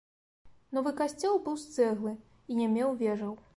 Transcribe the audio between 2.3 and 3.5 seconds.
і не меў вежаў.